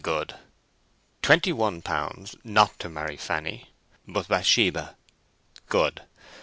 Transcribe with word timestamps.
Good. 0.03 0.33
Twenty 1.21 1.53
one 1.53 1.83
pounds 1.83 2.35
not 2.43 2.79
to 2.79 2.89
marry 2.89 3.17
Fanny, 3.17 3.69
but 4.07 4.27
Bathsheba. 4.27 4.95
Good. 5.69 6.01